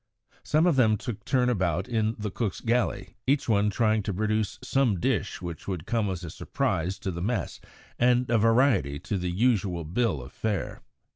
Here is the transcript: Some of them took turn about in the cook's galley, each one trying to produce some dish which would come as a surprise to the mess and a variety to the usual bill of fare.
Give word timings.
Some 0.41 0.65
of 0.65 0.77
them 0.77 0.97
took 0.97 1.23
turn 1.25 1.47
about 1.47 1.87
in 1.87 2.15
the 2.17 2.31
cook's 2.31 2.59
galley, 2.59 3.17
each 3.27 3.47
one 3.47 3.69
trying 3.69 4.01
to 4.01 4.13
produce 4.15 4.57
some 4.63 4.99
dish 4.99 5.43
which 5.43 5.67
would 5.67 5.85
come 5.85 6.09
as 6.09 6.23
a 6.23 6.31
surprise 6.31 6.97
to 6.97 7.11
the 7.11 7.21
mess 7.21 7.61
and 7.99 8.27
a 8.31 8.39
variety 8.39 8.97
to 8.97 9.19
the 9.19 9.29
usual 9.29 9.83
bill 9.83 10.19
of 10.23 10.33
fare. 10.33 10.81